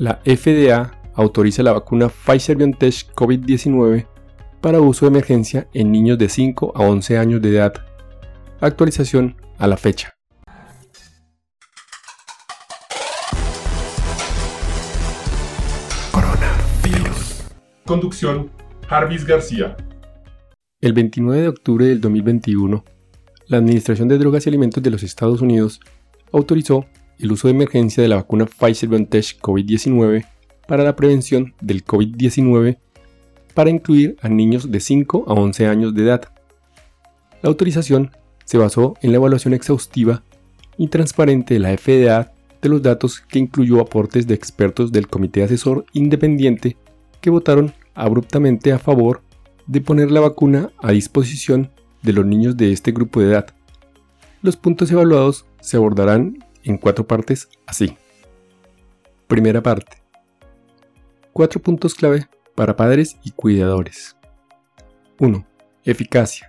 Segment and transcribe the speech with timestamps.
[0.00, 4.06] La FDA autoriza la vacuna Pfizer-BioNTech COVID-19
[4.62, 7.74] para uso de emergencia en niños de 5 a 11 años de edad.
[8.62, 10.14] Actualización a la fecha.
[16.12, 17.42] Coronavirus.
[17.84, 18.50] Conducción,
[18.88, 19.76] Jarvis García.
[20.80, 22.82] El 29 de octubre del 2021,
[23.48, 25.78] la Administración de Drogas y Alimentos de los Estados Unidos
[26.32, 26.86] autorizó
[27.20, 30.26] el uso de emergencia de la vacuna Pfizer-BioNTech COVID-19
[30.66, 32.78] para la prevención del COVID-19
[33.54, 36.22] para incluir a niños de 5 a 11 años de edad.
[37.42, 38.10] La autorización
[38.44, 40.22] se basó en la evaluación exhaustiva
[40.76, 45.42] y transparente de la FDA de los datos que incluyó aportes de expertos del Comité
[45.42, 46.76] Asesor Independiente
[47.20, 49.22] que votaron abruptamente a favor
[49.66, 51.70] de poner la vacuna a disposición
[52.02, 53.46] de los niños de este grupo de edad.
[54.42, 57.96] Los puntos evaluados se abordarán en cuatro partes así.
[59.26, 59.98] Primera parte.
[61.32, 64.16] Cuatro puntos clave para padres y cuidadores.
[65.18, 65.46] 1.
[65.84, 66.48] Eficacia.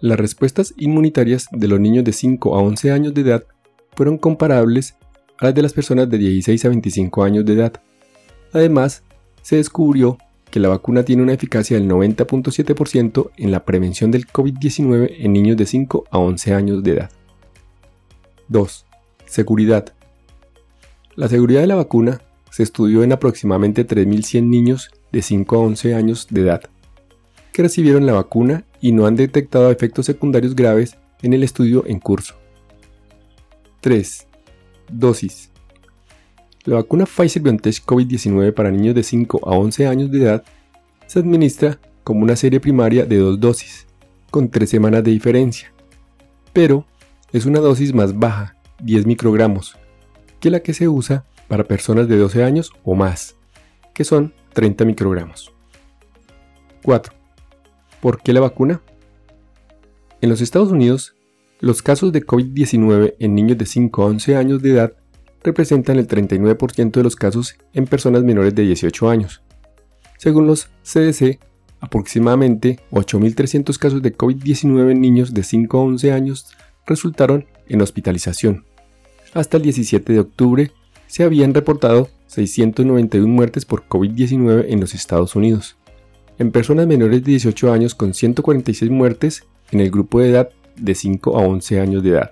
[0.00, 3.44] Las respuestas inmunitarias de los niños de 5 a 11 años de edad
[3.94, 4.96] fueron comparables
[5.38, 7.82] a las de las personas de 16 a 25 años de edad.
[8.52, 9.02] Además,
[9.42, 10.18] se descubrió
[10.50, 15.56] que la vacuna tiene una eficacia del 90.7% en la prevención del COVID-19 en niños
[15.56, 17.10] de 5 a 11 años de edad.
[18.48, 18.86] 2.
[19.30, 19.92] Seguridad.
[21.14, 25.94] La seguridad de la vacuna se estudió en aproximadamente 3.100 niños de 5 a 11
[25.94, 26.62] años de edad
[27.52, 32.00] que recibieron la vacuna y no han detectado efectos secundarios graves en el estudio en
[32.00, 32.34] curso.
[33.82, 34.26] 3.
[34.90, 35.52] Dosis.
[36.64, 40.44] La vacuna Pfizer-BioNTech COVID-19 para niños de 5 a 11 años de edad
[41.06, 43.86] se administra como una serie primaria de dos dosis,
[44.32, 45.72] con 3 semanas de diferencia,
[46.52, 46.84] pero
[47.32, 49.76] es una dosis más baja, 10 microgramos,
[50.40, 53.36] que la que se usa para personas de 12 años o más,
[53.94, 55.52] que son 30 microgramos.
[56.82, 57.12] 4.
[58.00, 58.82] ¿Por qué la vacuna?
[60.20, 61.14] En los Estados Unidos,
[61.60, 64.94] los casos de COVID-19 en niños de 5 a 11 años de edad
[65.42, 69.42] representan el 39% de los casos en personas menores de 18 años.
[70.18, 71.38] Según los CDC,
[71.80, 76.46] aproximadamente 8.300 casos de COVID-19 en niños de 5 a 11 años
[76.86, 78.64] resultaron en hospitalización.
[79.32, 80.72] Hasta el 17 de octubre
[81.06, 85.76] se habían reportado 691 muertes por COVID-19 en los Estados Unidos.
[86.38, 90.94] En personas menores de 18 años con 146 muertes en el grupo de edad de
[90.94, 92.30] 5 a 11 años de edad.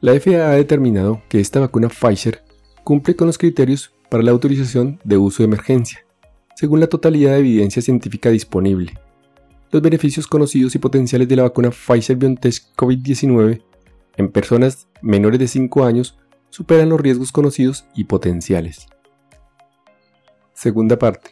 [0.00, 2.42] La FDA ha determinado que esta vacuna Pfizer
[2.82, 6.04] cumple con los criterios para la autorización de uso de emergencia,
[6.56, 8.94] según la totalidad de evidencia científica disponible.
[9.70, 13.62] Los beneficios conocidos y potenciales de la vacuna Pfizer-BioNTech COVID-19
[14.16, 16.18] en personas menores de 5 años
[16.50, 18.86] superan los riesgos conocidos y potenciales.
[20.52, 21.30] Segunda parte.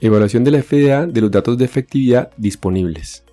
[0.00, 3.24] Evaluación de la FDA de los datos de efectividad disponibles.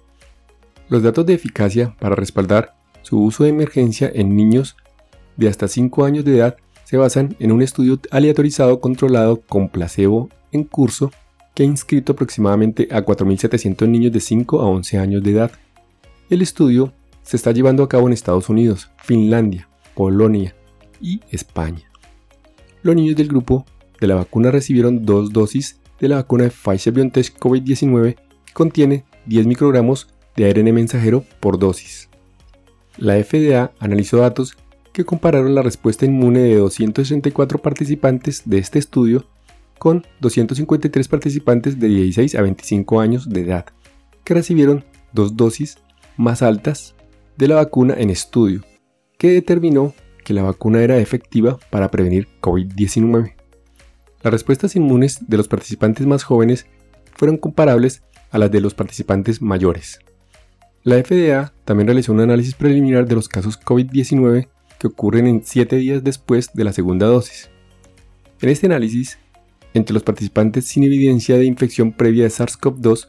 [0.87, 4.75] Los datos de eficacia para respaldar su uso de emergencia en niños
[5.37, 10.29] de hasta 5 años de edad se basan en un estudio aleatorizado controlado con placebo
[10.51, 11.11] en curso
[11.53, 15.51] que ha inscrito aproximadamente a 4.700 niños de 5 a 11 años de edad.
[16.29, 16.93] El estudio
[17.23, 20.55] se está llevando a cabo en Estados Unidos, Finlandia, Polonia
[21.01, 21.89] y España.
[22.81, 23.65] Los niños del grupo
[23.99, 28.15] de la vacuna recibieron dos dosis de la vacuna de Pfizer-BioNTech COVID-19
[28.45, 32.09] que contiene 10 microgramos de ARN mensajero por dosis.
[32.97, 34.57] La FDA analizó datos
[34.93, 39.25] que compararon la respuesta inmune de 264 participantes de este estudio
[39.77, 43.65] con 253 participantes de 16 a 25 años de edad,
[44.23, 45.77] que recibieron dos dosis
[46.17, 46.95] más altas
[47.39, 48.65] de la vacuna en estudio,
[49.17, 49.93] que determinó
[50.25, 53.33] que la vacuna era efectiva para prevenir COVID-19.
[54.21, 56.67] Las respuestas inmunes de los participantes más jóvenes
[57.15, 59.99] fueron comparables a las de los participantes mayores.
[60.83, 65.77] La FDA también realizó un análisis preliminar de los casos COVID-19 que ocurren en 7
[65.77, 67.49] días después de la segunda dosis.
[68.41, 69.17] En este análisis,
[69.73, 73.07] entre los participantes sin evidencia de infección previa de SARS-CoV-2,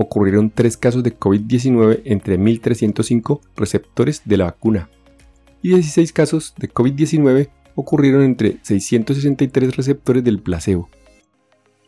[0.00, 4.88] ocurrieron 3 casos de COVID-19 entre 1.305 receptores de la vacuna
[5.62, 10.88] y 16 casos de COVID-19 ocurrieron entre 663 receptores del placebo.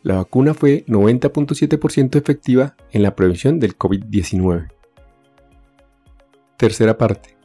[0.03, 4.69] La vacuna fue 90.7% efectiva en la prevención del COVID-19.
[6.57, 7.35] Tercera parte.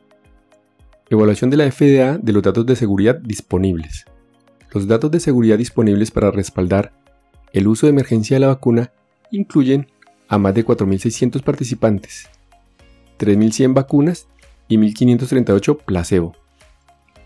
[1.09, 4.05] Evaluación de la FDA de los datos de seguridad disponibles.
[4.73, 6.93] Los datos de seguridad disponibles para respaldar
[7.55, 8.93] el uso de emergencia de la vacuna
[9.31, 9.87] incluyen
[10.29, 12.29] a más de 4.600 participantes,
[13.19, 14.29] 3.100 vacunas
[14.69, 16.35] y 1.538 placebo,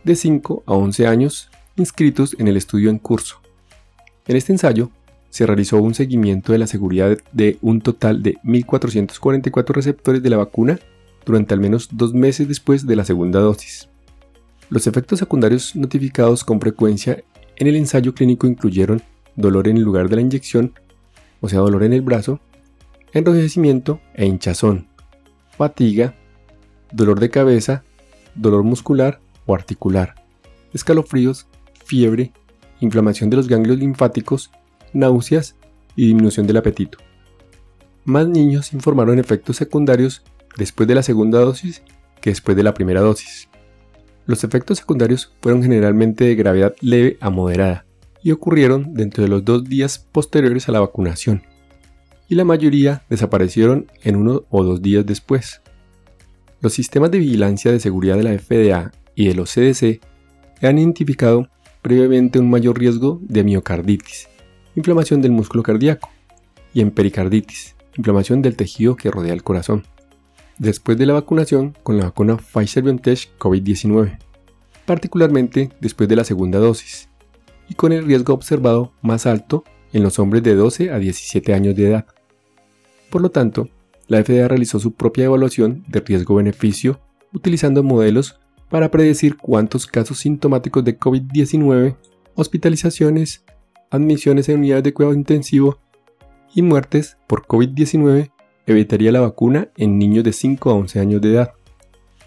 [0.05, 3.41] de 5 a 11 años inscritos en el estudio en curso.
[4.27, 4.91] En este ensayo,
[5.31, 10.37] se realizó un seguimiento de la seguridad de un total de 1.444 receptores de la
[10.37, 10.79] vacuna
[11.25, 13.89] durante al menos dos meses después de la segunda dosis.
[14.69, 17.25] Los efectos secundarios notificados con frecuencia
[17.57, 19.03] en el ensayo clínico incluyeron
[19.35, 20.75] dolor en el lugar de la inyección,
[21.41, 22.41] o sea, dolor en el brazo,
[23.12, 24.88] enrojecimiento e hinchazón,
[25.56, 26.14] fatiga,
[26.93, 27.85] dolor de cabeza,
[28.35, 30.14] dolor muscular o articular,
[30.73, 31.47] escalofríos,
[31.85, 32.32] fiebre,
[32.81, 34.50] inflamación de los ganglios linfáticos,
[34.93, 35.56] náuseas
[35.94, 36.99] y disminución del apetito.
[38.05, 40.23] Más niños informaron efectos secundarios
[40.56, 41.82] después de la segunda dosis
[42.20, 43.49] que después de la primera dosis.
[44.26, 47.85] Los efectos secundarios fueron generalmente de gravedad leve a moderada
[48.23, 51.43] y ocurrieron dentro de los dos días posteriores a la vacunación,
[52.32, 55.61] y la mayoría desaparecieron en uno o dos días después.
[56.62, 60.00] Los sistemas de vigilancia de seguridad de la FDA y de los CDC
[60.62, 61.50] han identificado
[61.82, 64.31] previamente un mayor riesgo de miocarditis,
[64.75, 66.08] inflamación del músculo cardíaco,
[66.73, 69.84] y en pericarditis, inflamación del tejido que rodea el corazón
[70.58, 74.17] después de la vacunación con la vacuna Pfizer-BioNTech COVID-19,
[74.87, 77.11] particularmente después de la segunda dosis,
[77.69, 81.76] y con el riesgo observado más alto en los hombres de 12 a 17 años
[81.76, 82.06] de edad.
[83.12, 83.69] Por lo tanto,
[84.09, 86.99] la FDA realizó su propia evaluación de riesgo-beneficio
[87.35, 91.94] utilizando modelos para predecir cuántos casos sintomáticos de COVID-19,
[92.37, 93.44] hospitalizaciones,
[93.91, 95.79] admisiones en unidades de cuidado intensivo
[96.55, 98.31] y muertes por COVID-19
[98.67, 101.53] evitaría la vacuna en niños de 5 a 11 años de edad,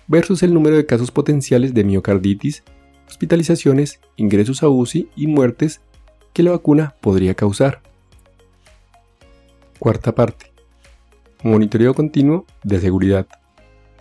[0.08, 2.64] versus el número de casos potenciales de miocarditis,
[3.08, 5.82] hospitalizaciones, ingresos a UCI y muertes
[6.32, 7.82] que la vacuna podría causar.
[9.80, 10.55] Cuarta parte.
[11.46, 13.28] Monitoreo continuo de seguridad.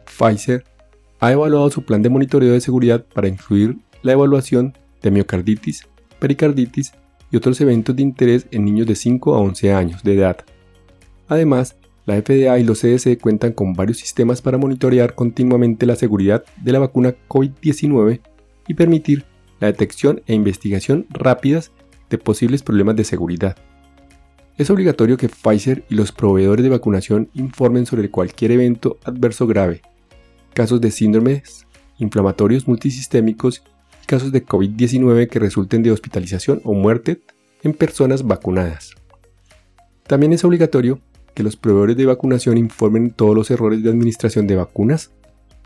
[0.06, 0.64] Pfizer
[1.20, 5.86] ha evaluado su plan de monitoreo de seguridad para incluir la evaluación de miocarditis,
[6.18, 6.94] pericarditis
[7.30, 10.38] y otros eventos de interés en niños de 5 a 11 años de edad.
[11.28, 11.76] Además,
[12.06, 16.72] la FDA y los CDC cuentan con varios sistemas para monitorear continuamente la seguridad de
[16.72, 18.22] la vacuna COVID-19
[18.68, 19.26] y permitir
[19.60, 21.72] la detección e investigación rápidas
[22.08, 23.58] de posibles problemas de seguridad.
[24.56, 29.82] Es obligatorio que Pfizer y los proveedores de vacunación informen sobre cualquier evento adverso grave,
[30.52, 31.66] casos de síndromes
[31.98, 33.64] inflamatorios multisistémicos
[34.02, 37.20] y casos de COVID-19 que resulten de hospitalización o muerte
[37.64, 38.94] en personas vacunadas.
[40.06, 41.00] También es obligatorio
[41.34, 45.10] que los proveedores de vacunación informen todos los errores de administración de vacunas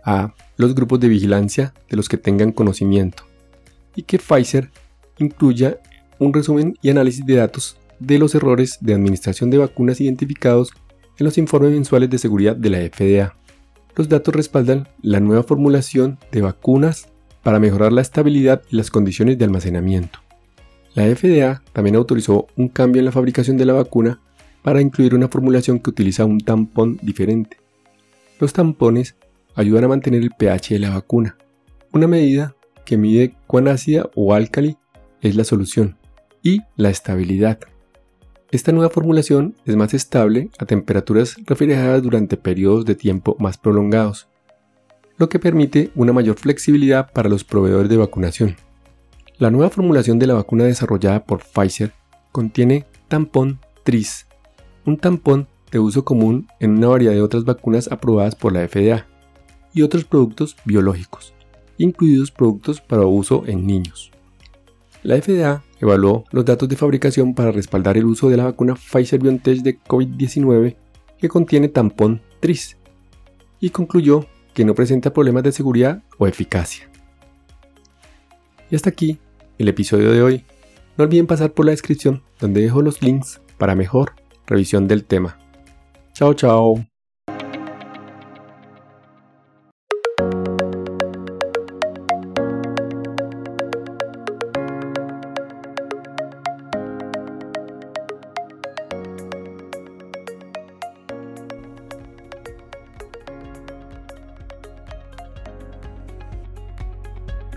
[0.02, 3.24] a los grupos de vigilancia de los que tengan conocimiento
[3.94, 4.70] y que Pfizer
[5.18, 5.78] incluya
[6.18, 10.72] un resumen y análisis de datos de los errores de administración de vacunas identificados
[11.18, 13.36] en los informes mensuales de seguridad de la FDA.
[13.96, 17.08] Los datos respaldan la nueva formulación de vacunas
[17.42, 20.20] para mejorar la estabilidad y las condiciones de almacenamiento.
[20.94, 24.20] La FDA también autorizó un cambio en la fabricación de la vacuna
[24.62, 27.58] para incluir una formulación que utiliza un tampón diferente.
[28.40, 29.16] Los tampones
[29.54, 31.36] ayudan a mantener el pH de la vacuna,
[31.92, 32.54] una medida
[32.84, 34.76] que mide cuán ácida o álcali
[35.20, 35.96] es la solución,
[36.42, 37.58] y la estabilidad.
[38.50, 44.26] Esta nueva formulación es más estable a temperaturas refrigeradas durante periodos de tiempo más prolongados,
[45.18, 48.56] lo que permite una mayor flexibilidad para los proveedores de vacunación.
[49.36, 51.92] La nueva formulación de la vacuna desarrollada por Pfizer
[52.32, 54.26] contiene tampón TRIS,
[54.86, 59.06] un tampón de uso común en una variedad de otras vacunas aprobadas por la FDA
[59.74, 61.34] y otros productos biológicos,
[61.76, 64.10] incluidos productos para uso en niños.
[65.02, 69.62] La FDA evaluó los datos de fabricación para respaldar el uso de la vacuna Pfizer-BioNTech
[69.62, 70.76] de COVID-19
[71.18, 72.76] que contiene tampón TRIS
[73.60, 76.90] y concluyó que no presenta problemas de seguridad o eficacia.
[78.70, 79.18] Y hasta aquí
[79.58, 80.44] el episodio de hoy.
[80.96, 84.14] No olviden pasar por la descripción donde dejo los links para mejor
[84.46, 85.38] revisión del tema.
[86.12, 86.97] Chao, chao.